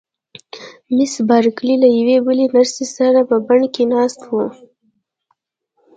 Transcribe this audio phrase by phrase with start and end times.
[0.95, 4.47] مس بارکلي له یوې بلې نرسې سره په بڼ کې ناسته وه.